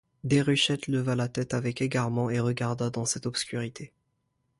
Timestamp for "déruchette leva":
0.23-1.15